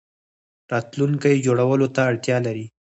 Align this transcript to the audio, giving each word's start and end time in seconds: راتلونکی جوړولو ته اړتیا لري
راتلونکی 0.71 1.43
جوړولو 1.45 1.87
ته 1.95 2.01
اړتیا 2.09 2.37
لري 2.47 2.65